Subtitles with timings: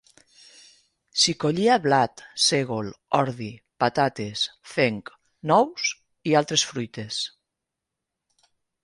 [1.23, 3.49] S'hi collia blat, sègol, ordi,
[3.83, 5.13] patates, fenc,
[5.53, 5.93] nous
[6.31, 7.21] i altres fruites.